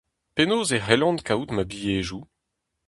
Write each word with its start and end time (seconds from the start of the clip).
Penaos 0.35 0.69
e 0.77 0.79
c'hellan 0.83 1.17
kaout 1.27 1.49
ma 1.53 1.63
bilhedoù? 1.69 2.23